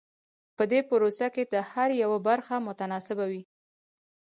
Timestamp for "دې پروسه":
0.71-1.27